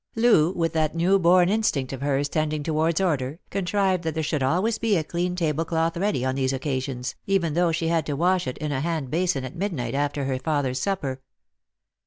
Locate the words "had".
7.87-8.03